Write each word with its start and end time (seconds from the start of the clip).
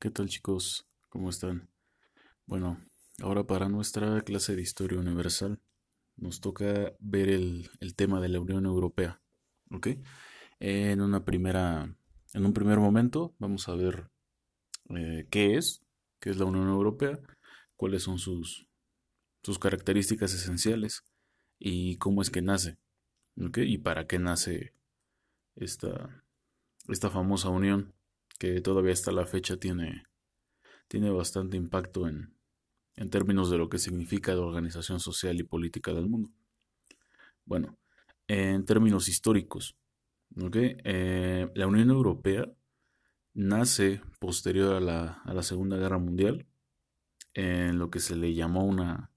¿qué 0.00 0.08
tal 0.10 0.30
chicos? 0.30 0.88
¿Cómo 1.10 1.28
están? 1.28 1.68
Bueno, 2.46 2.82
ahora 3.20 3.44
para 3.44 3.68
nuestra 3.68 4.22
clase 4.22 4.56
de 4.56 4.62
historia 4.62 4.98
universal 4.98 5.60
nos 6.16 6.40
toca 6.40 6.94
ver 7.00 7.28
el, 7.28 7.68
tema 7.96 8.18
de 8.18 8.30
la 8.30 8.40
Unión 8.40 8.64
Europea, 8.64 9.20
¿ok? 9.70 9.88
En 10.58 11.02
una 11.02 11.26
primera, 11.26 11.94
en 12.32 12.46
un 12.46 12.54
primer 12.54 12.78
momento 12.78 13.34
vamos 13.38 13.68
a 13.68 13.74
ver 13.74 14.08
eh, 14.88 15.26
qué 15.30 15.58
es, 15.58 15.82
qué 16.18 16.30
es 16.30 16.38
la 16.38 16.46
Unión 16.46 16.68
Europea, 16.68 17.20
cuáles 17.76 18.02
son 18.02 18.18
sus, 18.18 18.66
sus 19.42 19.58
características 19.58 20.32
esenciales 20.32 21.04
y 21.58 21.98
cómo 21.98 22.22
es 22.22 22.30
que 22.30 22.40
nace, 22.40 22.78
¿ok? 23.38 23.58
Y 23.58 23.76
para 23.76 24.06
qué 24.06 24.18
nace 24.18 24.72
esta, 25.56 26.24
esta 26.88 27.10
famosa 27.10 27.50
unión 27.50 27.92
que 28.40 28.62
todavía 28.62 28.94
hasta 28.94 29.12
la 29.12 29.26
fecha 29.26 29.58
tiene, 29.58 30.06
tiene 30.88 31.10
bastante 31.10 31.58
impacto 31.58 32.08
en, 32.08 32.34
en 32.96 33.10
términos 33.10 33.50
de 33.50 33.58
lo 33.58 33.68
que 33.68 33.78
significa 33.78 34.34
la 34.34 34.40
organización 34.40 34.98
social 34.98 35.38
y 35.38 35.42
política 35.42 35.92
del 35.92 36.08
mundo. 36.08 36.30
Bueno, 37.44 37.76
en 38.28 38.64
términos 38.64 39.08
históricos, 39.08 39.76
eh, 40.54 41.50
la 41.54 41.66
Unión 41.66 41.90
Europea 41.90 42.50
nace 43.34 44.00
posterior 44.18 44.74
a 44.74 44.80
la, 44.80 45.20
a 45.26 45.34
la, 45.34 45.42
Segunda 45.42 45.76
Guerra 45.76 45.98
Mundial 45.98 46.46
en 47.34 47.78
lo 47.78 47.90
que 47.90 48.00
se 48.00 48.16
le 48.16 48.32
llamó 48.32 48.64
una, 48.64 49.10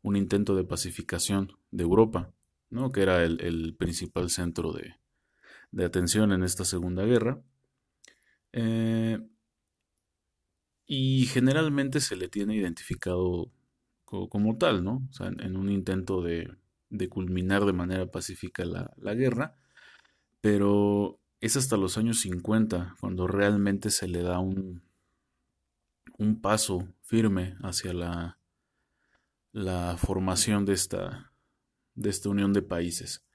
un 0.00 0.16
intento 0.16 0.56
de 0.56 0.64
pacificación 0.64 1.52
de 1.70 1.82
Europa, 1.82 2.32
¿no? 2.70 2.92
que 2.92 3.02
era 3.02 3.24
el, 3.24 3.42
el 3.42 3.76
principal 3.76 4.30
centro 4.30 4.72
de, 4.72 4.94
de 5.70 5.84
atención 5.84 6.32
en 6.32 6.44
esta 6.44 6.64
Segunda 6.64 7.04
Guerra 7.04 7.42
eh, 8.52 9.18
y 10.86 11.26
generalmente 11.26 12.00
se 12.00 12.16
le 12.16 12.28
tiene 12.28 12.56
identificado 12.56 13.52
como, 14.04 14.56
tal, 14.56 14.82
¿no? 14.82 15.06
O 15.10 15.12
sea, 15.12 15.26
en, 15.26 15.56
un 15.56 15.70
intento 15.70 16.22
de, 16.22 16.56
culminar 17.10 17.66
de 17.66 17.74
manera 17.74 18.10
pacífica 18.10 18.64
la, 18.64 19.14
guerra, 19.14 19.54
pero 20.40 21.20
es 21.40 21.56
hasta 21.56 21.76
los 21.76 21.98
años 21.98 22.20
50 22.20 22.96
cuando 23.00 23.26
realmente 23.26 23.90
se 23.90 24.08
le 24.08 24.22
da 24.22 24.38
un, 24.38 24.82
paso 26.40 26.88
firme 27.02 27.56
hacia 27.62 27.92
la, 27.92 28.38
formación 29.98 30.64
de 30.64 30.72
esta, 30.72 31.32
de 31.94 32.28
unión 32.28 32.54
de 32.54 32.62
países. 32.62 33.26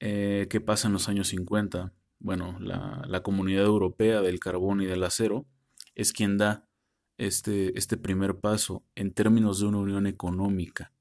Eh, 0.00 0.46
¿Qué 0.48 0.62
pasa 0.62 0.88
en 0.88 0.94
los 0.94 1.10
años 1.10 1.28
50? 1.28 1.92
Bueno, 2.18 2.58
la, 2.60 3.22
Comunidad 3.22 3.64
Europea 3.64 4.20
del 4.20 4.40
Carbón 4.40 4.80
y 4.80 4.86
del 4.86 5.04
Acero, 5.04 5.46
es 5.94 6.12
quien 6.12 6.38
da 6.38 6.68
este, 7.18 7.78
este 7.78 7.96
primer 7.96 8.38
paso 8.38 8.84
en 8.94 9.12
términos 9.12 9.60
de 9.60 9.66
una 9.66 9.78
unión 9.78 10.06
económica. 10.06 10.92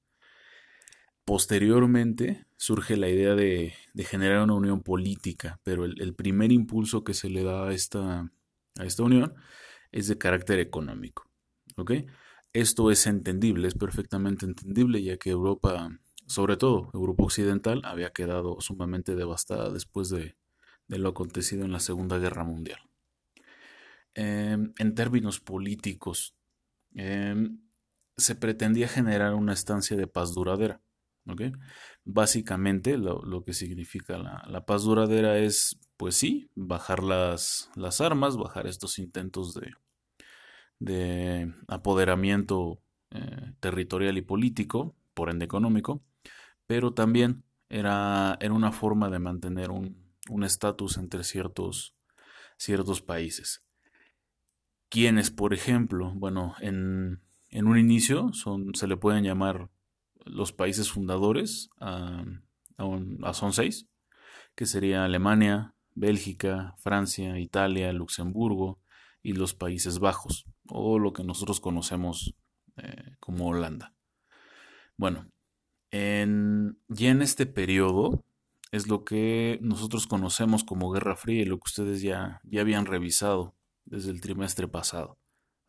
Posteriormente 1.25 2.45
surge 2.57 2.97
la 2.97 3.09
idea 3.09 3.35
de, 3.35 3.73
generar 3.97 4.43
una 4.43 4.53
unión 4.53 4.81
política, 4.81 5.59
pero 5.63 5.85
el, 5.85 6.13
primer 6.13 6.51
impulso 6.51 7.03
que 7.03 7.13
se 7.13 7.29
le 7.29 7.43
da 7.43 7.67
a 7.67 7.73
esta, 7.73 8.31
a 8.77 8.85
esta 8.85 9.03
unión 9.03 9.33
es 9.91 10.07
de 10.07 10.17
carácter 10.17 10.59
económico. 10.59 11.29
Esto 12.53 12.89
es 12.89 13.05
entendible, 13.07 13.67
es 13.67 13.73
perfectamente 13.73 14.45
entendible, 14.45 15.03
ya 15.03 15.17
que 15.17 15.31
Europa, 15.31 15.89
sobre 16.25 16.55
todo 16.55 16.89
Europa 16.93 17.23
Occidental, 17.23 17.81
había 17.83 18.11
quedado 18.11 18.61
sumamente 18.61 19.15
devastada 19.15 19.71
después 19.71 20.09
de, 20.09 20.35
de 20.87 20.99
lo 20.99 21.09
acontecido 21.09 21.65
en 21.65 21.71
la 21.71 21.79
Segunda 21.79 22.17
Guerra 22.17 22.43
Mundial. 22.43 22.79
Em, 24.13 24.73
en 24.77 24.95
términos 24.95 25.39
políticos, 25.39 26.35
em, 26.93 27.59
se 28.17 28.35
pretendía 28.35 28.87
generar 28.87 29.33
una 29.35 29.53
estancia 29.53 29.97
de 29.97 30.07
paz 30.07 30.33
duradera. 30.33 30.81
Básicamente 32.03 32.97
lo, 32.97 33.43
que 33.43 33.53
significa 33.53 34.17
la, 34.17 34.65
paz 34.65 34.83
duradera 34.83 35.39
es, 35.39 35.77
pues 35.97 36.15
sí, 36.15 36.49
bajar 36.55 37.03
las, 37.03 37.71
las 37.75 37.99
armas, 37.99 38.37
bajar 38.37 38.67
estos 38.67 38.99
intentos 38.99 39.53
de, 39.55 39.73
de 40.79 41.53
apoderamiento 41.67 42.79
eh, 43.11 43.53
territorial 43.59 44.17
y 44.17 44.21
político, 44.21 44.95
por 45.13 45.29
ende 45.29 45.45
económico, 45.45 46.03
pero 46.67 46.93
también 46.93 47.43
era, 47.69 48.37
era 48.39 48.53
una 48.53 48.71
forma 48.71 49.09
de 49.09 49.19
mantener 49.19 49.71
un, 49.71 50.04
un 50.29 50.43
estatus 50.43 50.97
entre 50.97 51.23
ciertos, 51.23 51.95
ciertos 52.57 53.01
países. 53.01 53.63
Quienes, 54.89 55.31
por 55.31 55.53
ejemplo, 55.53 56.11
bueno, 56.15 56.55
en, 56.59 57.21
en 57.49 57.67
un 57.67 57.77
inicio 57.77 58.33
son, 58.33 58.73
se 58.75 58.87
le 58.87 58.97
pueden 58.97 59.23
llamar 59.23 59.69
los 60.25 60.51
países 60.51 60.91
fundadores, 60.91 61.69
a, 61.79 62.23
son 63.33 63.53
seis, 63.53 63.87
que 64.55 64.65
sería 64.65 65.05
Alemania, 65.05 65.73
Bélgica, 65.93 66.75
Francia, 66.77 67.39
Italia, 67.39 67.93
Luxemburgo 67.93 68.79
y 69.21 69.33
los 69.33 69.53
Países 69.53 69.99
Bajos, 69.99 70.45
o 70.67 70.99
lo 70.99 71.13
que 71.13 71.23
nosotros 71.23 71.59
conocemos 71.59 72.35
eh, 72.77 73.15
como 73.19 73.47
Holanda. 73.47 73.93
Bueno, 74.97 75.31
en, 75.91 76.77
ya 76.87 77.09
en 77.09 77.21
este 77.21 77.45
periodo 77.45 78.25
es 78.75 78.87
lo 78.87 79.05
que 79.05 79.57
nosotros 79.61 80.05
conocemos 80.05 80.65
como 80.65 80.91
Guerra 80.91 81.15
Fría 81.15 81.41
y 81.41 81.45
lo 81.45 81.57
que 81.57 81.67
ustedes 81.67 82.01
ya, 82.01 82.41
ya 82.43 82.59
habían 82.59 82.85
revisado 82.85 83.55
desde 83.85 84.11
el 84.11 84.19
trimestre 84.19 84.67
pasado. 84.67 85.17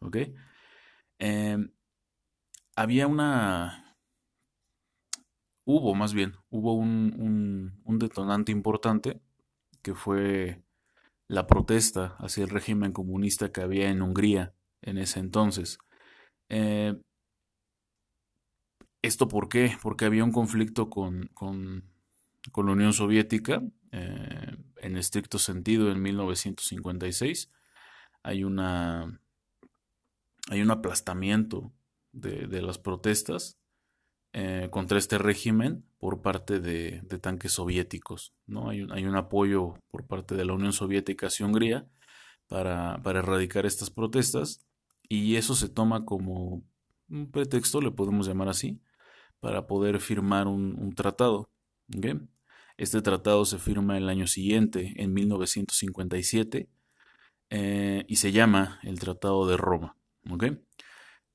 ¿Ok? 0.03 0.17
Em, 1.21 1.71
había 2.75 3.06
una... 3.06 3.97
Hubo 5.65 5.94
más 5.94 6.15
bien, 6.15 6.34
hubo 6.50 6.75
un, 6.75 7.72
detonante 7.99 8.50
importante 8.53 9.21
que 9.83 9.94
fue 9.94 10.62
la 11.28 11.47
protesta 11.47 12.17
hacia 12.19 12.44
el 12.44 12.50
régimen 12.50 12.93
comunista 12.93 13.53
que 13.53 13.62
había 13.62 13.88
en 13.88 14.03
Hungría 14.03 14.53
en 14.83 14.99
ese 14.99 15.21
entonces. 15.21 15.78
Eh, 16.50 17.00
¿Esto 19.03 19.28
por 19.28 19.49
qué? 19.49 19.77
Porque 19.83 20.05
había 20.05 20.25
un 20.25 20.33
conflicto 20.33 20.91
con 20.91 21.28
con 21.34 21.95
la 22.54 22.72
Unión 22.72 22.92
Soviética, 22.92 23.62
eh, 23.92 24.56
en 24.76 24.96
estricto 24.96 25.38
sentido, 25.38 25.90
en 25.90 26.02
1956. 26.02 27.50
Hay, 28.22 28.44
una, 28.44 29.20
hay 30.48 30.62
un 30.62 30.70
aplastamiento 30.70 31.72
de, 32.12 32.62
las 32.62 32.78
protestas 32.78 33.58
eh, 34.32 34.68
contra 34.70 34.98
este 34.98 35.18
régimen 35.18 35.84
por 35.98 36.22
parte 36.22 36.60
de, 36.60 37.02
tanques 37.20 37.52
soviéticos. 37.52 38.34
¿no? 38.46 38.68
Hay, 38.68 38.82
un, 38.82 38.92
hay, 38.92 39.04
un, 39.04 39.16
apoyo 39.16 39.74
por 39.88 40.06
parte 40.06 40.34
de 40.34 40.44
la 40.44 40.54
Unión 40.54 40.72
Soviética 40.72 41.28
hacia 41.28 41.46
Hungría 41.46 41.86
para, 42.48 43.00
erradicar 43.04 43.66
estas 43.66 43.90
protestas 43.90 44.66
y 45.08 45.36
eso 45.36 45.54
se 45.54 45.68
toma 45.68 46.04
como 46.04 46.64
un 47.08 47.30
pretexto, 47.30 47.80
le 47.80 47.90
podemos 47.90 48.26
llamar 48.26 48.48
así, 48.48 48.80
para 49.40 49.66
poder 49.66 50.00
firmar 50.00 50.48
un, 50.48 50.94
tratado. 50.94 51.50
Este 52.78 53.00
tratado 53.00 53.44
se 53.44 53.59
firma 53.59 53.97
el 53.97 54.09
año 54.09 54.26
siguiente, 54.26 54.92
en 54.97 55.14
1957, 55.14 56.69
eh, 57.50 58.04
y 58.06 58.16
se 58.16 58.32
llama 58.32 58.81
el 58.82 58.98
Tratado 58.98 59.47
de 59.47 59.56
Roma. 59.56 59.97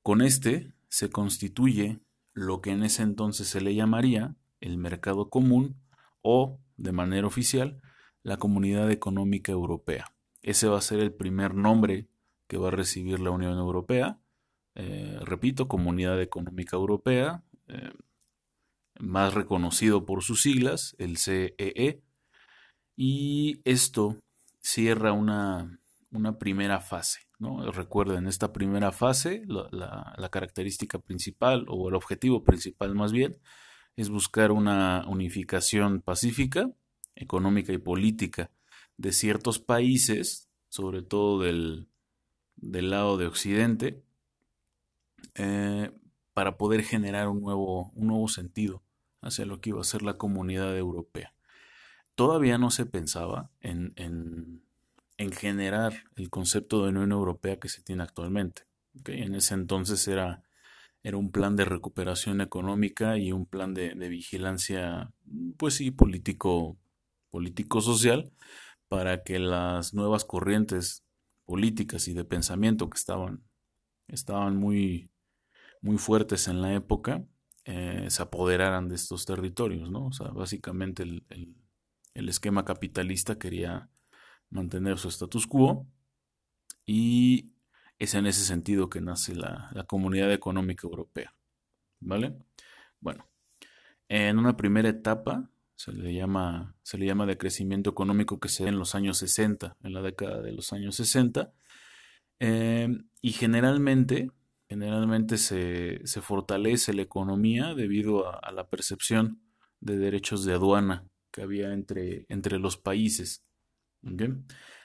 Con 0.02 0.20
este 0.20 0.72
se 0.88 1.10
constituye 1.10 2.00
lo 2.34 2.60
que 2.60 2.70
en 2.70 2.82
ese 2.82 3.02
entonces 3.02 3.48
se 3.48 3.60
le 3.60 3.74
llamaría 3.74 4.36
el 4.60 4.78
mercado 4.78 5.30
común 5.30 5.76
o, 6.20 6.60
de 6.76 6.92
manera 6.92 7.26
oficial, 7.26 7.80
la 8.22 8.36
Comunidad 8.36 8.90
Económica 8.90 9.52
Europea. 9.52 10.12
Ese 10.42 10.68
va 10.68 10.78
a 10.78 10.82
ser 10.82 11.00
el 11.00 11.12
primer 11.12 11.54
nombre 11.54 12.08
que 12.46 12.58
va 12.58 12.68
a 12.68 12.72
recibir 12.72 13.20
la 13.20 13.30
Unión 13.30 13.58
Europea. 13.58 14.18
Eh, 14.74 15.18
repito, 15.22 15.68
Comunidad 15.68 16.20
Económica 16.20 16.76
Europea. 16.76 17.42
Eh, 17.68 17.90
más 19.02 19.34
reconocido 19.34 20.06
por 20.06 20.22
sus 20.22 20.42
siglas, 20.42 20.94
el 20.96 21.18
CEE, 21.18 21.54
e, 21.58 22.02
y 22.94 23.60
esto 23.64 24.16
cierra 24.60 25.12
una, 25.12 25.80
una 26.12 26.38
primera 26.38 26.80
fase. 26.80 27.18
¿no? 27.40 27.72
Recuerden, 27.72 28.28
esta 28.28 28.52
primera 28.52 28.92
fase, 28.92 29.42
la, 29.48 30.28
característica 30.30 31.00
principal 31.00 31.66
o 31.68 31.88
el 31.88 31.96
objetivo 31.96 32.44
principal 32.44 32.94
más 32.94 33.10
bien, 33.10 33.36
es 33.96 34.08
buscar 34.08 34.52
una 34.52 35.04
unificación 35.08 36.00
pacífica, 36.00 36.70
económica 37.16 37.72
y 37.72 37.78
política 37.78 38.52
de 38.98 39.10
ciertos 39.10 39.58
países, 39.58 40.48
sobre 40.68 41.02
todo 41.02 41.40
del, 41.40 41.88
del 42.54 42.90
lado 42.90 43.16
de 43.16 43.26
Occidente, 43.26 44.00
eh, 45.34 45.90
para 46.34 46.56
poder 46.56 46.84
generar 46.84 47.28
un 47.28 47.40
nuevo, 47.40 47.90
un 47.96 48.06
nuevo 48.06 48.28
sentido 48.28 48.80
hacia 49.22 49.46
lo 49.46 49.60
que 49.60 49.70
iba 49.70 49.80
a 49.80 49.84
ser 49.84 50.02
la 50.02 50.18
comunidad 50.18 50.76
europea. 50.76 51.34
Todavía 52.14 52.58
no 52.58 52.70
se 52.70 52.84
pensaba 52.84 53.50
en, 53.60 53.94
en 55.22 55.32
generar 55.32 55.94
el 56.16 56.30
concepto 56.30 56.82
de 56.82 56.90
Unión 56.90 57.12
Europea 57.12 57.58
que 57.58 57.68
se 57.68 57.82
tiene 57.82 58.02
actualmente. 58.02 58.64
En 59.06 59.34
ese 59.34 59.54
entonces 59.54 60.06
era, 60.08 60.42
era 61.02 61.16
un 61.16 61.30
plan 61.30 61.56
de 61.56 61.64
recuperación 61.64 62.40
económica 62.40 63.18
y 63.18 63.32
un 63.32 63.46
plan 63.46 63.74
de, 63.74 63.94
vigilancia, 63.94 65.12
pues 65.56 65.74
sí, 65.74 65.90
político, 65.90 66.76
político-social, 67.30 68.32
para 68.88 69.22
que 69.22 69.38
las 69.38 69.94
nuevas 69.94 70.24
corrientes 70.24 71.04
políticas 71.44 72.08
y 72.08 72.14
de 72.14 72.24
pensamiento 72.24 72.90
que 72.90 72.98
estaban, 72.98 73.42
estaban 74.08 74.56
muy, 74.56 75.10
muy 75.80 75.98
fuertes 75.98 76.48
en 76.48 76.60
la 76.60 76.74
época, 76.74 77.24
eh, 77.64 78.06
se 78.08 78.22
apoderaran 78.22 78.88
de 78.88 78.96
estos 78.96 79.24
territorios, 79.24 79.90
¿no? 79.90 80.06
O 80.06 80.12
sea, 80.12 80.28
básicamente 80.28 81.02
el, 81.02 81.24
el 82.14 82.28
esquema 82.28 82.64
capitalista 82.64 83.38
quería 83.38 83.88
mantener 84.50 84.98
su 84.98 85.08
status 85.08 85.46
quo 85.46 85.86
y 86.84 87.52
es 87.98 88.14
en 88.14 88.26
ese 88.26 88.44
sentido 88.44 88.90
que 88.90 89.00
nace 89.00 89.34
la, 89.34 89.70
Comunidad 89.86 90.32
Económica 90.32 90.86
Europea. 90.86 91.34
¿Vale? 92.00 92.36
Bueno, 93.00 93.28
en 94.08 94.38
una 94.38 94.56
primera 94.56 94.88
etapa 94.88 95.50
se 95.76 95.92
le 95.92 96.12
llama, 96.14 96.76
se 96.82 96.98
le 96.98 97.06
llama 97.06 97.26
de 97.26 97.38
crecimiento 97.38 97.90
económico 97.90 98.40
que 98.40 98.48
se 98.48 98.64
da 98.64 98.70
en 98.70 98.78
los 98.78 98.94
años 98.94 99.18
60, 99.18 99.76
en 99.82 99.92
la 99.92 100.02
década 100.02 100.42
de 100.42 100.52
los 100.52 100.72
años 100.72 100.96
60, 100.96 101.52
eh, 102.40 102.88
y 103.20 103.32
generalmente, 103.32 104.30
generalmente 104.72 105.36
se, 105.36 106.00
fortalece 106.22 106.94
la 106.94 107.02
economía 107.02 107.74
debido 107.74 108.26
a, 108.42 108.50
la 108.52 108.68
percepción 108.68 109.42
de 109.80 109.98
derechos 109.98 110.46
de 110.46 110.54
aduana 110.54 111.06
que 111.30 111.42
había 111.42 111.74
entre, 111.74 112.24
entre 112.30 112.58
los 112.58 112.78
países. 112.78 113.44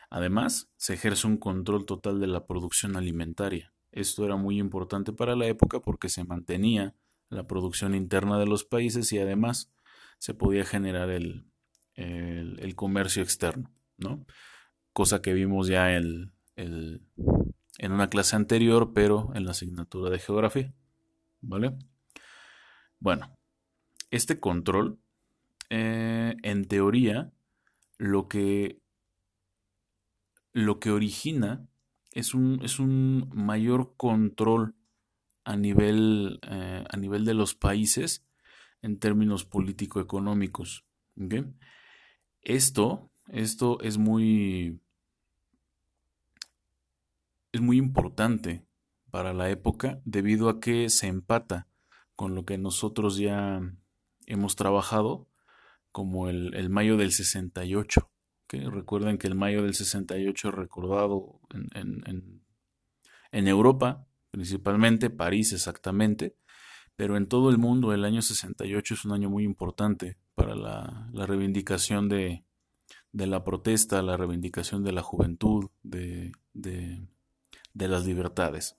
Además, 0.10 0.70
se 0.76 0.96
ejerce 0.96 1.26
un 1.26 1.38
control 1.38 1.86
total 1.86 2.20
de 2.20 2.28
la 2.28 2.46
producción 2.46 2.98
alimentaria. 2.98 3.74
Esto 3.94 4.26
era 4.26 4.36
muy 4.36 4.60
importante 4.60 5.14
para 5.14 5.38
la 5.38 5.48
época 5.48 5.80
porque 5.80 6.10
se 6.10 6.26
mantenía 6.26 6.94
la 7.30 7.48
producción 7.48 7.96
interna 7.96 8.38
de 8.40 8.46
los 8.46 8.66
países 8.66 9.14
y 9.14 9.20
además 9.20 9.72
se 10.18 10.34
podía 10.34 10.66
generar 10.66 11.10
el, 11.10 11.46
el, 11.96 12.76
comercio 12.76 13.24
externo, 13.24 13.72
¿no? 13.98 14.26
Cosa 14.92 15.22
que 15.22 15.34
vimos 15.34 15.70
ya 15.70 15.96
el, 15.96 16.34
en 17.78 17.92
una 17.92 18.10
clase 18.10 18.36
anterior, 18.36 18.92
pero 18.94 19.32
en 19.36 19.46
la 19.46 19.52
asignatura 19.52 20.10
de 20.10 20.20
geografía, 20.20 20.74
¿vale? 21.42 21.78
Bueno, 23.00 23.38
este 24.10 24.40
control, 24.40 25.00
eh, 25.70 26.36
en 26.44 26.68
teoría, 26.68 27.32
lo 27.98 28.28
que 28.28 28.82
lo 30.54 30.80
que 30.80 30.90
origina 30.90 31.68
es 32.12 32.34
un, 32.34 32.60
es 32.64 32.80
un 32.80 33.30
mayor 33.32 33.94
control 33.96 34.74
a 35.44 35.56
nivel, 35.56 36.40
eh, 36.42 36.84
a 36.90 36.98
nivel 36.98 37.26
de 37.26 37.36
los 37.36 37.54
países 37.54 38.26
en 38.82 38.98
términos 38.98 39.46
político-económicos. 39.46 40.84
Esto, 42.42 43.12
esto 43.28 43.80
es 43.82 44.00
muy, 44.00 44.82
es 47.52 47.62
muy 47.62 47.78
importante 47.78 48.66
para 49.12 49.34
la 49.34 49.50
época 49.50 50.02
debido 50.06 50.50
a 50.50 50.60
que 50.60 50.90
se 50.90 51.08
empata 51.08 51.68
con 52.16 52.36
lo 52.36 52.46
que 52.46 52.58
nosotros 52.58 53.18
ya 53.18 53.62
hemos 54.26 54.56
trabajado 54.56 55.28
como 55.92 56.30
el, 56.30 56.54
el 56.56 56.70
mayo 56.70 56.98
del 56.98 57.12
68 57.12 58.10
recuerden 58.50 59.18
que 59.18 59.28
el 59.28 59.36
mayo 59.36 59.64
del 59.64 59.74
68 59.74 60.52
recordado 60.52 61.40
en, 61.52 63.48
Europa, 63.48 64.08
principalmente, 64.32 65.10
París 65.10 65.54
exactamente, 65.54 66.36
pero 66.96 67.18
en 67.18 67.28
todo 67.28 67.50
el 67.50 67.58
mundo 67.58 67.94
el 67.94 68.06
año 68.06 68.22
68 68.22 68.94
es 68.94 69.06
un 69.06 69.12
año 69.12 69.30
muy 69.30 69.44
importante 69.44 70.18
para 70.34 70.56
la, 70.56 71.10
reivindicación 71.14 72.08
de, 72.08 72.44
la 73.12 73.44
protesta, 73.44 74.02
la 74.02 74.18
reivindicación 74.18 74.84
de 74.84 74.92
la 74.94 75.04
juventud, 75.04 75.70
de, 75.84 76.32
las 77.88 78.06
libertades. 78.06 78.76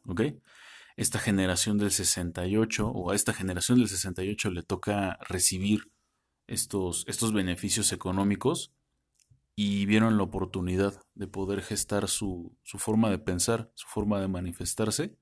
Esta 0.96 1.20
generación 1.20 1.78
del 1.78 1.92
68 1.92 2.88
o 2.88 3.12
a 3.12 3.14
esta 3.14 3.32
generación 3.32 3.78
del 3.78 3.88
68 3.88 4.50
le 4.50 4.62
toca 4.64 5.16
recibir 5.28 5.92
estos, 6.48 7.04
estos 7.06 7.32
beneficios 7.32 7.92
económicos 7.92 8.72
y 9.54 9.86
vieron 9.86 10.16
la 10.16 10.22
oportunidad 10.22 11.00
de 11.14 11.26
poder 11.26 11.62
gestar 11.62 12.08
su, 12.08 12.56
forma 12.64 13.10
de 13.10 13.18
pensar, 13.18 13.70
su 13.74 13.86
forma 13.88 14.20
de 14.20 14.28
manifestarse 14.28 15.16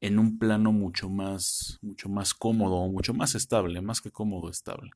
en 0.00 0.18
un 0.18 0.38
plano 0.38 0.72
mucho 0.72 1.08
más, 1.08 1.78
mucho 1.82 2.08
más 2.08 2.34
cómodo, 2.34 2.86
mucho 2.88 3.14
más 3.14 3.34
estable, 3.34 3.80
más 3.80 4.00
que 4.00 4.10
cómodo, 4.10 4.50
estable. 4.50 4.90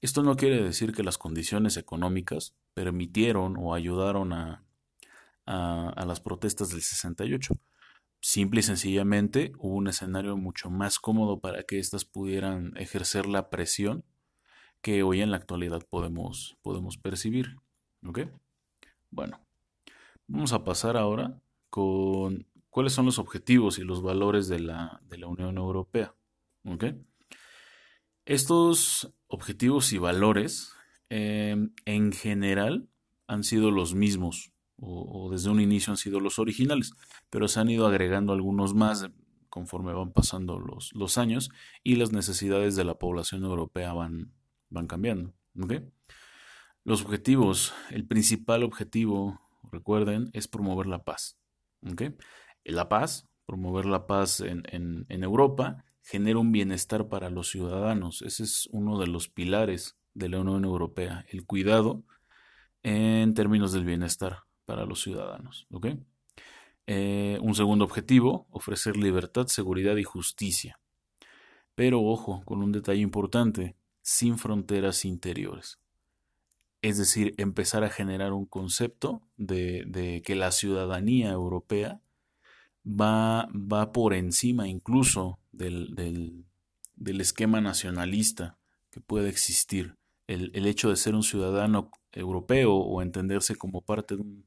Esto 0.00 0.22
no 0.22 0.36
quiere 0.36 0.62
decir 0.62 0.92
que 0.92 1.02
las 1.02 1.18
condiciones 1.18 1.76
económicas 1.76 2.54
permitieron 2.74 3.56
o 3.58 3.74
ayudaron 3.74 4.32
a, 4.32 4.67
a, 5.48 6.04
las 6.06 6.20
protestas 6.20 6.68
del 6.70 6.82
68. 6.82 7.54
Simple 8.20 8.60
y 8.60 8.62
sencillamente 8.62 9.52
hubo 9.58 9.76
un 9.76 9.88
escenario 9.88 10.36
mucho 10.36 10.70
más 10.70 10.98
cómodo 10.98 11.40
para 11.40 11.62
que 11.62 11.78
éstas 11.78 12.04
pudieran 12.04 12.76
ejercer 12.76 13.26
la 13.26 13.48
presión 13.48 14.04
que 14.82 15.02
hoy 15.02 15.22
en 15.22 15.30
la 15.30 15.38
actualidad 15.38 15.86
podemos, 15.88 16.58
podemos 16.62 16.98
percibir. 16.98 17.56
¿Ok? 18.04 18.20
Bueno, 19.10 19.40
vamos 20.26 20.52
a 20.52 20.64
pasar 20.64 20.96
ahora 20.96 21.40
con 21.70 22.46
cuáles 22.68 22.92
son 22.92 23.06
los 23.06 23.18
objetivos 23.18 23.78
y 23.78 23.84
los 23.84 24.02
valores 24.02 24.48
de 24.48 24.60
la, 24.60 25.00
Unión 25.26 25.56
Europea. 25.56 26.14
¿Ok? 26.64 26.84
Estos 28.26 29.14
objetivos 29.28 29.92
y 29.92 29.98
valores 29.98 30.74
em, 31.08 31.72
en 31.86 32.12
general 32.12 32.88
han 33.26 33.42
sido 33.42 33.70
los 33.70 33.94
mismos 33.94 34.52
o, 34.80 35.28
desde 35.30 35.50
un 35.50 35.60
inicio 35.60 35.92
han 35.92 35.96
sido 35.96 36.20
los 36.20 36.38
originales, 36.38 36.92
pero 37.30 37.48
se 37.48 37.60
han 37.60 37.70
ido 37.70 37.86
agregando 37.86 38.32
algunos 38.32 38.74
más 38.74 39.10
conforme 39.48 39.92
van 39.92 40.12
pasando 40.12 40.58
los, 40.58 40.92
los 40.94 41.18
años 41.18 41.50
y 41.82 41.96
las 41.96 42.12
necesidades 42.12 42.76
de 42.76 42.84
la 42.84 42.98
población 42.98 43.44
europea 43.44 43.92
van, 43.92 44.32
van 44.70 44.86
cambiando. 44.86 45.34
Los 46.84 47.02
objetivos, 47.02 47.74
el 47.90 48.06
principal 48.06 48.62
objetivo, 48.62 49.40
recuerden, 49.72 50.30
es 50.32 50.46
promover 50.48 50.86
la 50.86 51.02
paz. 51.02 51.38
La 52.64 52.88
paz, 52.88 53.28
promover 53.46 53.86
la 53.86 54.06
paz 54.06 54.40
en, 54.40 54.62
en, 54.68 55.22
Europa, 55.22 55.84
genera 56.02 56.38
un 56.38 56.52
bienestar 56.52 57.08
para 57.08 57.30
los 57.30 57.48
ciudadanos. 57.48 58.22
Ese 58.22 58.44
es 58.44 58.68
uno 58.70 58.98
de 58.98 59.08
los 59.08 59.28
pilares 59.28 59.98
de 60.14 60.28
la 60.28 60.40
Unión 60.40 60.64
Europea, 60.64 61.24
el 61.30 61.44
cuidado 61.44 62.04
en 62.82 63.34
términos 63.34 63.72
del 63.72 63.84
bienestar 63.84 64.47
para 64.68 64.84
los 64.84 65.00
ciudadanos. 65.00 65.66
Eh, 66.86 67.38
un 67.40 67.54
segundo 67.54 67.86
objetivo, 67.86 68.46
ofrecer 68.50 68.98
libertad, 68.98 69.46
seguridad 69.46 69.96
y 69.96 70.04
justicia. 70.04 70.78
Pero 71.74 72.02
ojo, 72.02 72.42
con 72.44 72.62
un 72.62 72.70
detalle 72.70 73.00
importante, 73.00 73.76
sin 74.02 74.36
fronteras 74.36 75.06
interiores. 75.06 75.78
Es 76.82 76.98
decir, 76.98 77.32
empezar 77.38 77.82
a 77.82 77.88
generar 77.88 78.34
un 78.34 78.44
concepto 78.44 79.22
de, 79.38 80.20
que 80.22 80.34
la 80.34 80.52
ciudadanía 80.52 81.30
europea 81.30 82.02
va, 82.84 83.48
va 83.54 83.90
por 83.90 84.12
encima 84.12 84.68
incluso 84.68 85.38
del, 85.50 85.94
del, 85.94 87.20
esquema 87.22 87.62
nacionalista 87.62 88.58
que 88.90 89.00
puede 89.00 89.30
existir. 89.30 89.96
El, 90.26 90.66
hecho 90.66 90.90
de 90.90 90.96
ser 90.96 91.14
un 91.14 91.22
ciudadano 91.22 91.90
europeo 92.12 92.74
o 92.74 93.00
entenderse 93.00 93.56
como 93.56 93.80
parte 93.80 94.16
de 94.16 94.20
un, 94.20 94.44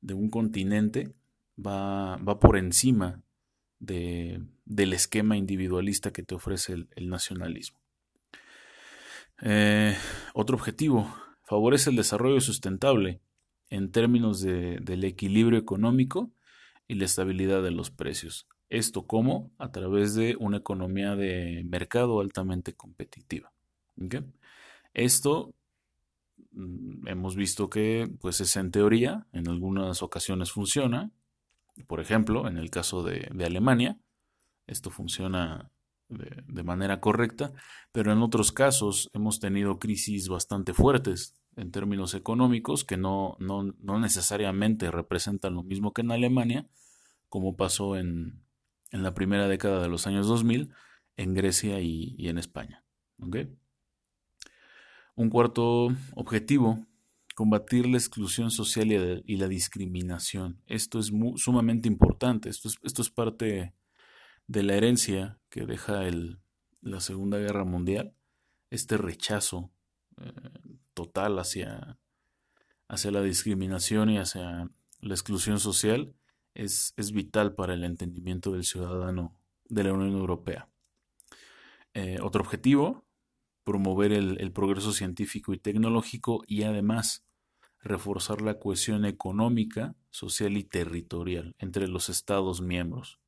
de 0.00 0.14
un 0.14 0.30
continente 0.30 1.12
va, 1.58 2.16
va, 2.16 2.38
por 2.38 2.56
encima 2.56 3.22
de, 3.78 4.42
del 4.64 4.92
esquema 4.92 5.36
individualista 5.36 6.12
que 6.12 6.22
te 6.22 6.34
ofrece 6.34 6.74
el 6.94 7.08
nacionalismo. 7.08 7.78
Eh, 9.42 9.96
otro 10.34 10.56
objetivo, 10.56 11.14
favorece 11.44 11.90
el 11.90 11.96
desarrollo 11.96 12.40
sustentable 12.40 13.20
en 13.70 13.90
términos 13.90 14.40
de, 14.40 14.78
del 14.80 15.04
equilibrio 15.04 15.58
económico 15.58 16.30
y 16.88 16.94
la 16.94 17.04
estabilidad 17.04 17.62
de 17.62 17.70
los 17.70 17.90
precios. 17.90 18.46
Esto 18.68 19.06
como 19.06 19.52
a 19.58 19.70
través 19.70 20.14
de 20.14 20.36
una 20.38 20.58
economía 20.58 21.14
de 21.14 21.62
mercado 21.64 22.20
altamente 22.20 22.74
competitiva. 22.74 23.52
Esto 24.92 25.54
hemos 27.06 27.36
visto 27.36 27.68
que 27.68 28.10
pues 28.20 28.40
es 28.40 28.56
en 28.56 28.70
teoría, 28.70 29.26
en 29.32 29.48
algunas 29.48 30.02
ocasiones 30.02 30.50
funciona. 30.50 31.10
Por 31.86 32.00
ejemplo, 32.00 32.48
en 32.48 32.56
el 32.56 32.70
caso 32.70 33.02
de, 33.02 33.30
Alemania, 33.44 33.98
esto 34.66 34.90
funciona 34.90 35.70
de, 36.08 36.62
manera 36.62 37.00
correcta, 37.00 37.52
pero 37.92 38.12
en 38.12 38.22
otros 38.22 38.52
casos 38.52 39.10
hemos 39.12 39.40
tenido 39.40 39.78
crisis 39.78 40.28
bastante 40.28 40.72
fuertes 40.72 41.34
en 41.56 41.70
términos 41.70 42.14
económicos, 42.14 42.84
que 42.84 42.96
no, 42.96 43.36
no, 43.38 43.98
necesariamente 43.98 44.90
representan 44.90 45.54
lo 45.54 45.62
mismo 45.62 45.92
que 45.92 46.02
en 46.02 46.12
Alemania, 46.12 46.68
como 47.28 47.56
pasó 47.56 47.96
en, 47.96 48.42
en, 48.90 49.02
la 49.02 49.14
primera 49.14 49.48
década 49.48 49.82
de 49.82 49.88
los 49.88 50.06
años 50.06 50.26
2000 50.26 50.70
en 51.16 51.34
Grecia 51.34 51.80
y, 51.80 52.28
en 52.28 52.38
España. 52.38 52.84
Un 55.16 55.30
cuarto 55.30 55.88
objetivo, 56.14 56.86
combatir 57.34 57.86
la 57.86 57.96
exclusión 57.96 58.50
social 58.50 59.22
y, 59.24 59.36
la 59.36 59.48
discriminación. 59.48 60.62
Esto 60.66 60.98
es 60.98 61.10
sumamente 61.36 61.88
importante, 61.88 62.50
esto 62.50 62.68
es, 62.82 63.10
parte 63.10 63.74
de 64.46 64.62
la 64.62 64.74
herencia 64.74 65.38
que 65.48 65.66
deja 65.66 66.02
la 66.82 67.00
Segunda 67.00 67.38
Guerra 67.38 67.64
Mundial, 67.64 68.14
este 68.70 68.98
rechazo 68.98 69.70
eh, 70.20 70.32
total 70.92 71.38
hacia, 71.38 71.98
hacia 72.88 73.10
la 73.10 73.22
discriminación 73.22 74.10
y 74.10 74.18
hacia 74.18 74.70
la 75.00 75.14
exclusión 75.14 75.60
social 75.60 76.14
es, 76.54 76.92
es, 76.96 77.12
vital 77.12 77.54
para 77.54 77.74
el 77.74 77.84
entendimiento 77.84 78.52
del 78.52 78.64
ciudadano 78.64 79.34
de 79.68 79.84
la 79.84 79.92
Unión 79.92 80.12
Europea. 80.12 80.68
Eh, 81.94 82.18
otro 82.22 82.42
objetivo, 82.42 83.05
promover 83.66 84.12
el, 84.12 84.52
progreso 84.52 84.92
científico 84.92 85.52
y 85.52 85.58
tecnológico 85.58 86.44
y 86.46 86.62
además 86.62 87.26
reforzar 87.80 88.40
la 88.40 88.60
cohesión 88.60 89.04
económica, 89.04 89.96
social 90.10 90.56
y 90.56 90.62
territorial 90.62 91.56
entre 91.58 91.88
los 91.88 92.08
Estados 92.08 92.62
miembros. 92.62 93.18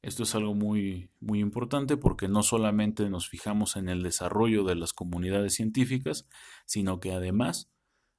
Esto 0.00 0.22
es 0.22 0.34
algo 0.36 0.54
muy, 0.54 1.10
muy 1.18 1.40
importante 1.40 1.96
porque 1.96 2.28
no 2.28 2.44
solamente 2.44 3.10
nos 3.10 3.28
fijamos 3.28 3.74
en 3.74 3.88
el 3.88 4.04
desarrollo 4.04 4.62
de 4.62 4.76
las 4.76 4.92
comunidades 4.92 5.54
científicas, 5.54 6.28
sino 6.64 7.00
que 7.00 7.10
además 7.10 7.68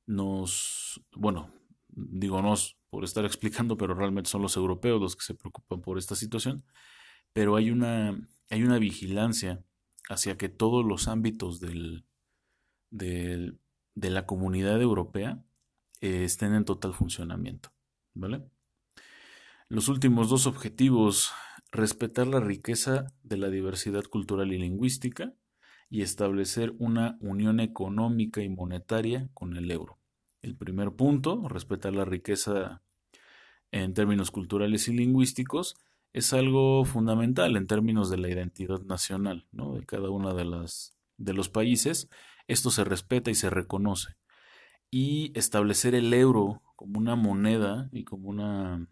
nos, 0.06 1.02
bueno, 1.16 1.54
digo 1.88 2.42
nos 2.42 2.76
por 2.90 3.06
estar 3.06 3.24
explicando, 3.24 3.78
pero 3.78 3.94
realmente 3.94 4.30
son 4.30 4.42
los 4.42 4.58
europeos 4.58 5.00
los 5.00 5.16
que 5.16 5.24
se 5.24 5.36
preocupan 5.36 5.80
por 5.80 5.98
esta 5.98 6.16
situación, 6.16 6.66
pero 7.32 7.56
hay 7.56 7.72
una, 7.72 8.28
hay 8.50 8.64
una 8.64 8.78
vigilancia 8.78 9.64
hacia 10.10 10.38
que 10.38 10.50
todos 10.50 10.86
los 10.86 11.08
ámbitos 11.08 11.60
del, 11.60 12.06
de 12.90 13.60
la 13.96 14.26
comunidad 14.26 14.82
europea 14.82 15.44
eh, 16.02 16.24
estén 16.24 16.54
en 16.54 16.66
total 16.66 16.94
funcionamiento, 16.94 17.72
¿vale? 18.14 18.44
Los 19.70 19.88
últimos 19.88 20.30
dos 20.30 20.46
objetivos, 20.46 21.32
respetar 21.72 22.28
la 22.28 22.40
riqueza 22.40 23.08
de 23.24 23.38
la 23.38 23.50
diversidad 23.50 24.04
cultural 24.04 24.54
y 24.54 24.60
lingüística 24.60 25.34
y 25.90 26.02
establecer 26.02 26.74
una 26.78 27.18
unión 27.22 27.60
económica 27.60 28.42
y 28.42 28.50
monetaria 28.50 29.30
con 29.34 29.56
el 29.56 29.72
euro. 29.72 29.98
El 30.42 30.56
primer 30.56 30.92
punto, 30.92 31.48
respetar 31.48 31.94
la 31.94 32.06
riqueza 32.06 32.82
en 33.72 33.94
términos 33.94 34.30
culturales 34.30 34.88
y 34.88 34.94
lingüísticos, 34.94 35.76
es 36.14 36.34
algo 36.34 36.86
fundamental 36.86 37.58
en 37.58 37.68
términos 37.68 38.10
de 38.10 38.18
la 38.18 38.30
identidad 38.30 38.82
nacional 38.82 39.48
¿no? 39.52 39.74
de 39.74 39.86
cada 39.86 40.10
uno 40.10 40.34
de, 40.34 40.46
de 41.18 41.34
los 41.34 41.50
países. 41.50 42.10
Esto 42.48 42.72
se 42.72 42.84
respeta 42.84 43.32
y 43.32 43.36
se 43.36 43.50
reconoce. 43.50 44.16
Y 44.90 45.32
establecer 45.38 45.96
el 45.96 46.14
euro 46.14 46.62
como 46.76 47.00
una 47.00 47.16
moneda 47.16 47.90
y 47.92 48.04
como 48.04 48.30
una 48.30 48.88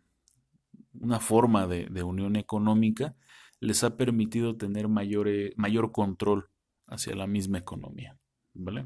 una 1.00 1.20
forma 1.20 1.68
de, 1.68 2.04
unión 2.04 2.36
económica, 2.36 3.16
les 3.60 3.84
ha 3.84 3.96
permitido 3.96 4.58
tener 4.58 4.88
mayor, 4.88 5.28
mayor 5.56 5.92
control 5.92 6.50
hacia 6.88 7.16
la 7.16 7.28
misma 7.28 7.60
economía. 7.60 8.18
¿Vale? 8.54 8.86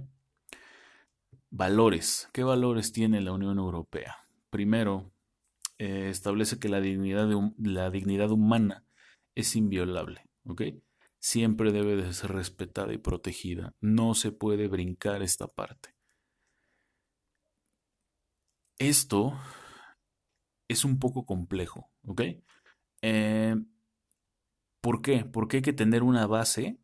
Valores. 1.49 2.29
¿Qué 2.33 2.43
valores 2.43 2.91
tiene 2.91 3.21
la 3.21 3.31
Unión 3.31 3.57
Europea? 3.57 4.17
Primero, 4.49 5.11
eh, 5.77 6.09
establece 6.09 6.59
que 6.59 6.69
la 6.69 6.81
dignidad, 6.81 7.27
de, 7.27 7.51
la 7.57 7.89
dignidad 7.89 8.31
humana 8.31 8.85
es 9.35 9.55
inviolable. 9.55 10.27
¿ok? 10.45 10.61
Siempre 11.19 11.71
debe 11.71 11.95
de 11.95 12.13
ser 12.13 12.31
respetada 12.31 12.93
y 12.93 12.97
protegida. 12.97 13.73
No 13.81 14.13
se 14.13 14.31
puede 14.31 14.67
brincar 14.67 15.21
esta 15.21 15.47
parte. 15.47 15.95
Esto 18.77 19.33
es 20.67 20.83
un 20.83 20.99
poco 20.99 21.25
complejo, 21.25 21.89
¿ok? 22.05 22.21
Eh, 23.01 23.55
¿Por 24.81 25.01
qué? 25.01 25.25
Porque 25.25 25.57
hay 25.57 25.63
que 25.63 25.73
tener 25.73 26.03
una 26.03 26.27
base 26.27 26.77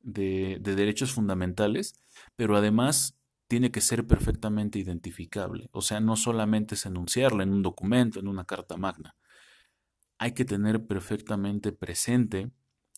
de, 0.00 0.58
derechos 0.60 1.12
fundamentales, 1.12 1.94
pero 2.36 2.56
además 2.56 3.18
tiene 3.52 3.70
que 3.70 3.82
ser 3.82 4.06
perfectamente 4.06 4.78
identificable. 4.78 5.68
O 5.72 5.82
sea, 5.82 6.00
no 6.00 6.16
solamente 6.16 6.74
es 6.74 6.86
enunciarla 6.86 7.42
en 7.42 7.52
un 7.52 7.62
documento, 7.62 8.18
en 8.18 8.26
una 8.26 8.46
carta 8.46 8.78
magna. 8.78 9.14
Hay 10.16 10.32
que 10.32 10.46
tener 10.46 10.86
perfectamente 10.86 11.70
presente 11.70 12.50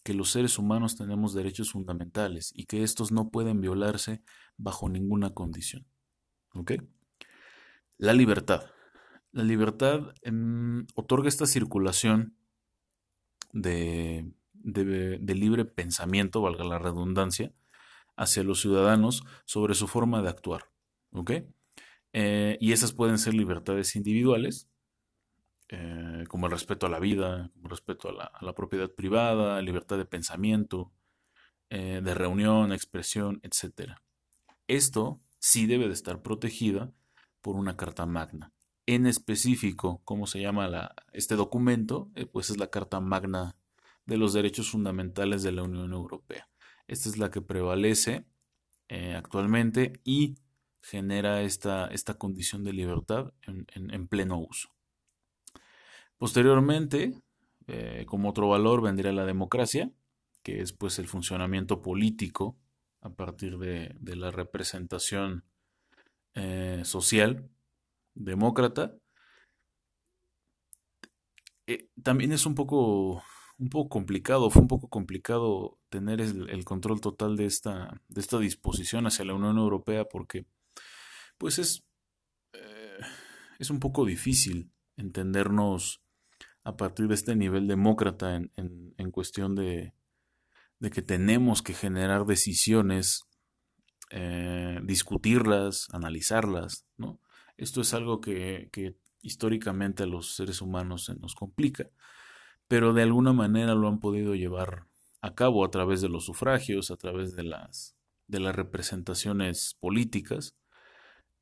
que 0.04 0.14
los 0.14 0.30
seres 0.30 0.56
humanos 0.56 0.94
tenemos 0.94 1.34
derechos 1.34 1.72
fundamentales 1.72 2.52
y 2.54 2.66
que 2.66 2.84
estos 2.84 3.10
no 3.10 3.30
pueden 3.30 3.60
violarse 3.60 4.22
bajo 4.56 4.88
ninguna 4.88 5.30
condición. 5.30 5.88
¿Ok? 6.52 6.74
La 7.98 8.12
libertad. 8.12 8.66
La 9.32 9.42
libertad 9.42 10.14
em, 10.22 10.86
otorga 10.94 11.28
esta 11.28 11.46
circulación 11.46 12.36
de, 13.52 14.30
libre 14.62 15.64
pensamiento, 15.64 16.42
valga 16.42 16.62
la 16.62 16.78
redundancia, 16.78 17.52
hacia 18.16 18.44
los 18.44 18.60
ciudadanos 18.60 19.24
sobre 19.44 19.74
su 19.74 19.86
forma 19.88 20.22
de 20.22 20.28
actuar. 20.28 20.70
¿Ok? 21.12 21.32
Eh, 22.12 22.58
y 22.60 22.72
esas 22.72 22.92
pueden 22.92 23.18
ser 23.18 23.34
libertades 23.34 23.96
individuales, 23.96 24.68
eh, 25.68 26.24
como 26.28 26.46
el 26.46 26.52
respeto 26.52 26.86
a 26.86 26.90
la 26.90 27.00
vida, 27.00 27.50
como 27.54 27.66
el 27.66 27.70
respeto 27.70 28.08
a 28.08 28.30
la, 28.40 28.54
propiedad 28.54 28.90
privada, 28.90 29.60
libertad 29.62 29.98
de 29.98 30.04
pensamiento, 30.04 30.92
eh, 31.70 32.00
de 32.02 32.14
reunión, 32.14 32.72
expresión, 32.72 33.40
etc. 33.42 33.92
Esto 34.68 35.20
sí 35.38 35.66
debe 35.66 35.88
de 35.88 35.94
estar 35.94 36.22
protegida 36.22 36.92
por 37.40 37.56
una 37.56 37.76
carta 37.76 38.06
magna 38.06 38.54
en 38.86 39.06
específico, 39.06 40.02
¿cómo 40.04 40.26
se 40.26 40.40
llama 40.40 40.68
la, 40.68 40.94
este 41.12 41.36
documento? 41.36 42.10
Pues 42.32 42.50
es 42.50 42.58
la 42.58 42.68
Carta 42.68 43.00
Magna 43.00 43.56
de 44.06 44.18
los 44.18 44.32
Derechos 44.32 44.70
Fundamentales 44.70 45.42
de 45.42 45.52
la 45.52 45.62
Unión 45.62 45.92
Europea. 45.92 46.48
Esta 46.86 47.08
es 47.08 47.18
la 47.18 47.30
que 47.30 47.40
prevalece 47.40 48.24
eh, 48.88 49.14
actualmente 49.14 50.00
y 50.04 50.36
genera 50.82 51.42
esta, 51.42 51.86
esta, 51.86 52.14
condición 52.14 52.62
de 52.62 52.72
libertad 52.74 53.32
en, 53.46 54.08
pleno 54.08 54.38
uso. 54.38 54.68
Posteriormente, 56.18 57.14
eh, 57.66 58.04
como 58.06 58.28
otro 58.28 58.48
valor, 58.48 58.82
vendría 58.82 59.12
la 59.12 59.24
democracia, 59.24 59.90
que 60.42 60.60
es 60.60 60.72
pues 60.72 60.98
el 60.98 61.08
funcionamiento 61.08 61.80
político 61.80 62.56
a 63.00 63.10
partir 63.10 63.58
de, 63.58 63.94
la 64.16 64.30
representación 64.30 65.44
social 66.82 67.48
demócrata, 68.14 68.94
eh, 71.66 71.88
también 72.02 72.32
es 72.32 72.44
un 72.44 72.54
poco, 72.54 73.22
un 73.64 73.70
poco 73.70 73.88
complicado, 73.88 74.50
fue 74.50 74.60
un 74.60 74.68
poco 74.68 74.88
complicado 74.88 75.78
tener 75.88 76.20
el, 76.20 76.64
control 76.66 77.00
total 77.00 77.34
de 77.34 77.46
esta, 77.46 78.02
de 78.08 78.20
esta 78.20 78.38
disposición 78.38 79.06
hacia 79.06 79.24
la 79.24 79.32
Unión 79.32 79.56
Europea 79.56 80.04
porque 80.04 80.44
pues 81.38 81.58
es, 81.58 81.82
eh, 82.52 82.98
es 83.58 83.70
un 83.70 83.80
poco 83.80 84.04
difícil 84.04 84.70
entendernos 84.98 86.02
a 86.62 86.76
partir 86.76 87.08
de 87.08 87.14
este 87.14 87.36
nivel 87.36 87.66
demócrata 87.66 88.36
en, 88.36 88.50
en, 88.98 89.10
cuestión 89.10 89.54
de, 89.54 89.94
de, 90.78 90.90
que 90.90 91.00
tenemos 91.00 91.62
que 91.62 91.72
generar 91.72 92.26
decisiones, 92.26 93.24
eh, 94.10 94.78
discutirlas, 94.82 95.88
analizarlas, 95.92 96.84
¿no? 96.98 97.18
Esto 97.56 97.80
es 97.80 97.94
algo 97.94 98.20
que, 98.20 98.68
históricamente 99.22 100.02
a 100.02 100.06
los 100.06 100.34
seres 100.34 100.60
humanos 100.60 101.06
se 101.06 101.14
nos 101.14 101.34
complica, 101.34 101.88
pero 102.68 102.92
de 102.92 103.02
alguna 103.02 103.32
manera 103.32 103.74
lo 103.74 103.88
han 103.88 104.00
podido 104.00 104.34
llevar 104.34 104.86
a 105.20 105.34
cabo 105.34 105.64
a 105.64 105.70
través 105.70 106.00
de 106.00 106.08
los 106.08 106.24
sufragios, 106.24 106.90
a 106.90 106.96
través 106.96 107.34
de 107.34 107.44
las, 107.44 107.96
de 108.26 108.40
las 108.40 108.54
representaciones 108.54 109.76
políticas, 109.80 110.56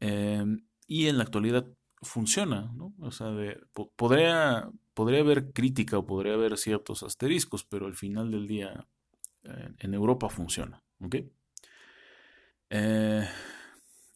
em, 0.00 0.64
y 0.86 1.08
en 1.08 1.18
la 1.18 1.24
actualidad 1.24 1.66
funciona, 2.02 2.72
¿no? 2.74 2.94
O 3.00 3.10
sea, 3.10 3.28
podría, 3.96 4.70
podría 4.94 5.20
haber 5.20 5.52
crítica 5.52 5.98
o 5.98 6.06
podría 6.06 6.34
haber 6.34 6.58
ciertos 6.58 7.02
asteriscos, 7.02 7.64
pero 7.64 7.86
al 7.86 7.94
final 7.94 8.30
del 8.30 8.46
día 8.46 8.86
en 9.78 9.94
Europa 9.94 10.28
funciona, 10.28 10.82
¿ok? 11.00 11.16
Eh, 12.70 13.28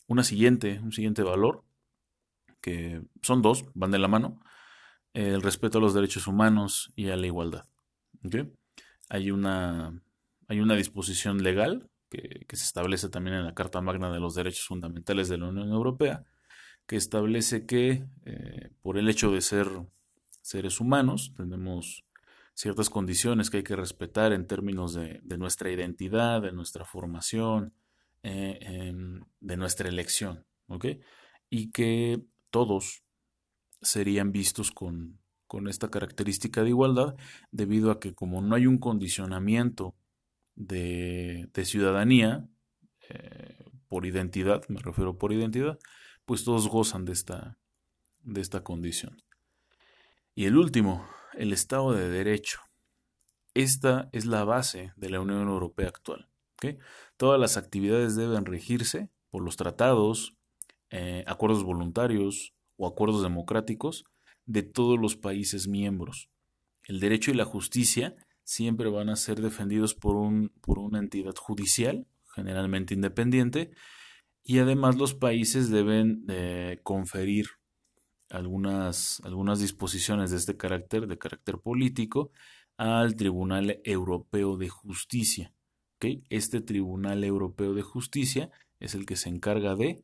una 0.06 0.22
siguiente, 0.22 0.80
un 0.80 0.92
siguiente 0.92 1.22
valor 1.22 1.64
que 2.60 3.02
son 3.22 3.42
dos, 3.42 3.64
van 3.75 3.90
de 3.90 3.98
la 3.98 4.08
mano, 4.08 4.40
el 5.16 5.40
respeto 5.40 5.78
a 5.78 5.80
los 5.80 5.94
derechos 5.94 6.26
humanos 6.26 6.92
y 6.94 7.08
a 7.08 7.16
la 7.16 7.26
igualdad. 7.26 7.64
Hay, 9.08 9.30
una, 9.30 10.02
hay 10.46 10.61
una 10.61 10.76
disposición 10.76 11.42
legal, 11.42 11.88
que 12.11 12.44
que, 12.46 12.56
se 12.56 12.64
establece 12.64 13.08
también 13.08 13.37
en 13.37 13.44
la 13.44 13.54
Carta 13.54 13.80
Magna 13.80 14.12
de 14.12 14.20
los 14.20 14.35
Derechos 14.35 14.66
Fundamentales 14.66 15.28
de 15.28 15.38
la 15.38 15.49
Unión 15.49 15.70
Europea, 15.70 16.26
que 16.87 16.96
establece 16.96 17.64
que 17.64 18.04
eh, 18.26 18.70
por 18.82 18.99
el 18.99 19.08
hecho 19.08 19.30
de 19.30 19.40
ser 19.40 19.68
seres 20.42 20.80
humanos 20.80 21.32
tenemos 21.35 22.04
ciertas 22.52 22.90
condiciones 22.90 23.49
que 23.49 23.58
hay 23.58 23.62
que 23.62 23.75
respetar 23.75 24.35
en 24.35 24.46
términos 24.46 24.92
de, 24.92 25.20
nuestra 25.38 25.70
identidad, 25.70 26.42
de 26.42 26.52
nuestra 26.52 26.85
formación, 26.85 27.73
eh, 28.23 28.58
em, 28.61 29.25
de 29.40 29.56
nuestra 29.56 29.88
elección. 29.88 30.44
Y 31.49 31.70
que 31.70 32.23
todos 32.50 33.05
serían 33.80 34.33
vistos 34.33 34.73
con, 34.73 35.21
con 35.47 35.68
esta 35.68 35.90
característica 35.90 36.62
de 36.62 36.71
igualdad 36.71 37.14
debido 37.50 37.90
a 37.90 38.00
que 38.00 38.14
como 38.14 38.42
no 38.42 38.54
hay 38.54 38.66
un 38.66 38.78
condicionamiento 38.78 39.95
de, 40.54 41.49
ciudadanía 41.64 42.49
eh, 43.09 43.64
por 43.88 44.06
identidad, 44.06 44.62
me 44.68 44.80
refiero 44.80 45.18
por 45.18 45.33
identidad, 45.33 45.78
pues 46.25 46.45
todos 46.45 46.68
gozan 46.68 47.04
de 47.04 47.12
esta, 47.12 47.59
de 48.23 48.40
esta 48.40 48.64
condición. 48.64 49.23
Y 50.35 50.47
el 50.47 50.56
último, 50.56 51.06
el 51.35 51.52
Estado 51.52 51.92
de 51.92 52.09
Derecho. 52.09 52.61
Esta 53.54 54.09
es 54.12 54.26
la 54.26 54.45
base 54.45 54.92
de 54.97 55.09
la 55.09 55.21
Unión 55.21 55.49
Europea 55.49 55.88
actual. 55.88 56.28
Todas 57.16 57.38
las 57.38 57.56
actividades 57.56 58.16
deben 58.16 58.45
regirse 58.45 59.09
por 59.30 59.42
los 59.42 59.56
tratados, 59.56 60.37
eh, 60.90 61.25
acuerdos 61.26 61.64
voluntarios 61.64 62.55
o 62.76 62.87
acuerdos 62.87 63.23
democráticos 63.23 64.04
de 64.45 64.62
todos 64.62 64.99
los 64.99 65.16
países 65.16 65.68
miembros. 65.68 66.28
El 66.85 67.00
derecho 67.00 67.30
y 67.30 67.35
la 67.35 67.45
justicia 67.45 68.14
siempre 68.45 68.88
van 68.88 69.09
a 69.09 69.16
ser 69.16 69.40
defendidos 69.40 69.95
por, 69.95 70.16
un, 70.16 70.50
por 70.61 70.78
una 70.78 70.99
entidad 70.99 71.35
judicial, 71.35 72.06
generalmente 72.35 72.95
independiente, 72.95 73.71
y 74.45 74.61
además 74.61 74.97
los 74.97 75.14
países 75.14 75.71
deben 75.71 76.25
eh, 76.28 76.78
conferir 76.85 77.47
algunas, 78.30 79.21
algunas 79.25 79.59
disposiciones 79.59 80.30
de 80.30 80.37
este 80.37 80.56
carácter, 80.56 81.09
de 81.09 81.18
carácter 81.18 81.59
político, 81.59 82.30
al 82.76 83.16
Tribunal 83.16 83.80
Europeo 83.85 84.56
de 84.56 84.68
Justicia. 84.68 85.52
Este 86.28 86.61
Tribunal 86.61 87.25
Europeo 87.25 87.75
de 87.75 87.83
Justicia 87.83 88.50
es 88.78 88.95
el 88.95 89.06
que 89.06 89.16
se 89.16 89.30
encarga 89.30 89.75
de 89.75 90.02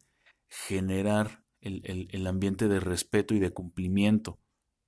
generar 0.48 1.41
el, 1.62 2.26
ambiente 2.26 2.68
de 2.68 2.80
respeto 2.80 3.34
y 3.34 3.38
de 3.38 3.52
cumplimiento 3.52 4.40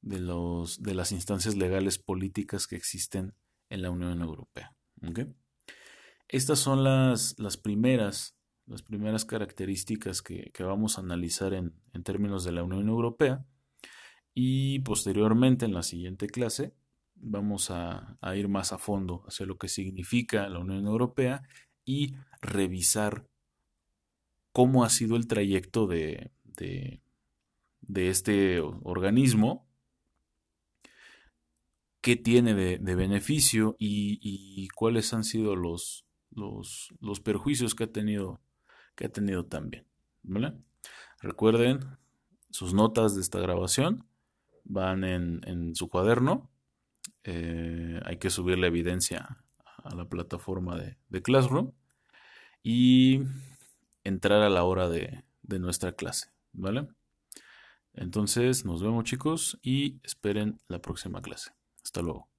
de, 0.02 0.21
los, 0.21 0.83
de 0.83 0.95
las 0.95 1.12
instancias 1.12 1.54
legales 1.54 1.99
políticas 1.99 2.66
que 2.66 2.76
existen 2.76 3.35
en 3.71 3.83
la 3.83 3.90
Unión 3.90 4.21
Europea. 4.21 4.76
Estas 6.28 6.59
son 6.59 6.85
las, 6.85 7.38
las, 7.38 7.57
primeras, 7.57 8.37
las 8.66 8.83
primeras 8.83 9.25
características 9.25 10.21
que, 10.23 10.52
vamos 10.61 10.99
a 10.99 11.02
analizar 11.02 11.54
en, 11.54 11.75
términos 12.02 12.45
de 12.45 12.52
la 12.52 12.64
Unión 12.64 12.88
Europea 12.88 13.47
y 14.35 14.81
posteriormente 14.81 15.64
en 15.64 15.75
la 15.75 15.83
siguiente 15.83 16.26
clase 16.26 16.75
vamos 17.14 17.71
a, 17.71 18.19
ir 18.35 18.49
más 18.49 18.73
a 18.73 18.78
fondo 18.78 19.23
hacia 19.28 19.47
lo 19.47 19.59
que 19.59 19.69
significa 19.69 20.49
la 20.49 20.59
Unión 20.59 20.87
Europea 20.87 21.43
y 21.85 22.14
revisar 22.40 23.28
cómo 24.52 24.85
ha 24.85 24.90
sido 24.90 25.16
el 25.16 25.26
trayecto 25.26 25.87
de, 25.87 26.33
de, 26.56 27.00
este 27.94 28.61
organismo, 28.61 29.66
qué 32.00 32.16
tiene 32.16 32.54
de, 32.54 32.94
beneficio 32.94 33.76
y, 33.78 34.68
cuáles 34.75 35.12
han 35.12 35.25
sido 35.25 35.56
los, 35.56 36.06
los, 36.30 37.20
perjuicios 37.23 37.75
que 37.75 37.84
ha 37.84 37.92
tenido, 37.92 38.40
que 38.94 39.06
ha 39.06 39.08
tenido 39.08 39.46
también. 39.46 39.87
Recuerden, 41.20 41.80
sus 42.50 42.75
notas 42.75 43.14
de 43.14 43.20
esta 43.20 43.40
grabación 43.40 44.06
van 44.64 45.04
en, 45.04 45.75
su 45.75 45.88
cuaderno. 45.88 46.50
Eh, 47.23 48.00
hay 48.04 48.18
que 48.18 48.30
subir 48.30 48.58
la 48.58 48.66
evidencia 48.66 49.38
a 49.82 49.95
la 49.95 50.08
plataforma 50.08 50.76
de, 50.76 50.97
de 51.08 51.23
Classroom 51.23 51.73
y 52.62 53.23
entrar 54.04 54.43
a 54.43 54.50
la 54.50 54.64
hora 54.64 54.88
de 54.88 55.25
nuestra 55.58 55.93
clase. 55.93 56.33
¿Vale? 56.54 56.88
Entonces, 57.93 58.64
nos 58.64 58.82
vemos 58.82 59.04
chicos 59.04 59.58
y 59.62 60.00
esperen 60.02 60.60
la 60.69 60.80
próxima 60.80 61.21
clase. 61.21 61.50
Hasta 61.82 62.02
luego. 62.02 62.33